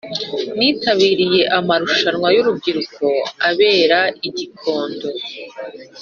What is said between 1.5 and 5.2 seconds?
amarushanwa y’urubyiruko abera igikondo